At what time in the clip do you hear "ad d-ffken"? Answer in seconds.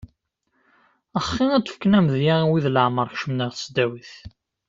1.55-1.97